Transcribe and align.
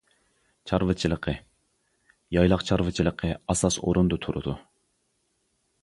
چارۋىچىلىقى 0.71 1.33
يايلاق 2.37 2.65
چارۋىچىلىقى 2.71 3.33
ئاساس 3.39 3.79
ئورۇندا 3.85 4.21
تۇرىدۇ. 4.25 4.61